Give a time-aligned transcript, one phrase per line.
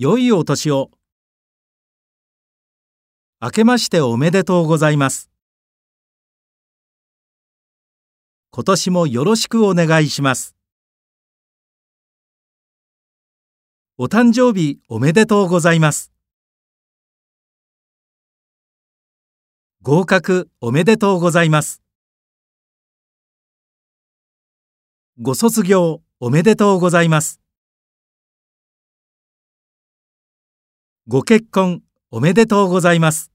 [0.00, 0.92] 良いお年を。
[3.40, 5.28] 明けましておめでとうございます。
[8.52, 10.54] 今年もよろしくお願いします。
[13.96, 16.12] お誕生日おめでとうございます。
[19.82, 21.82] 合格おめでとうございます。
[25.20, 27.40] ご卒業おめでとうございます。
[31.10, 31.80] ご結婚
[32.10, 33.32] おめでとうございます。